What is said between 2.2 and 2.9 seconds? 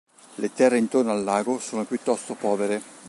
povere.